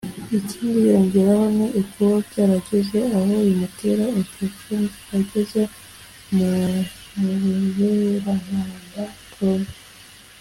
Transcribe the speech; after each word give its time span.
Ikindi 0.37 0.77
yongeraho 0.91 1.45
ni 1.57 1.65
ukuba 1.81 2.15
byarageze 2.27 2.99
aho 3.17 3.25
bimutera 3.45 4.03
infections 4.19 4.93
yageze 5.13 5.61
mu 6.35 6.49
murerantanga 7.19 9.03
(trompe) 9.31 9.75